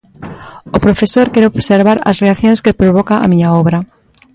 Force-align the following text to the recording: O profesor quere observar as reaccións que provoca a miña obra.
O 0.75 0.77
profesor 0.85 1.27
quere 1.33 1.49
observar 1.51 1.97
as 2.09 2.19
reaccións 2.25 2.63
que 2.63 2.77
provoca 2.81 3.15
a 3.19 3.29
miña 3.31 3.49
obra. 3.61 3.77